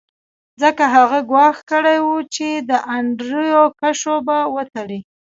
[0.61, 4.99] ځکه هغه ګواښ کړی و چې د انډریو کشو به وتړي